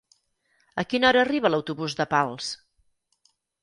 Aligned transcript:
A 0.83 0.85
quina 0.93 1.09
hora 1.11 1.23
arriba 1.25 1.53
l'autobús 1.57 1.99
de 2.03 2.11
Pals? 2.17 2.53